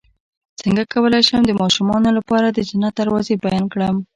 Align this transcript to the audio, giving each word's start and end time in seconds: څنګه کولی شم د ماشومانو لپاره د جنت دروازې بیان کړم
څنګه 0.59 0.83
کولی 0.93 1.21
شم 1.27 1.41
د 1.45 1.51
ماشومانو 1.61 2.09
لپاره 2.17 2.47
د 2.49 2.59
جنت 2.69 2.93
دروازې 2.95 3.35
بیان 3.43 3.65
کړم 3.73 3.95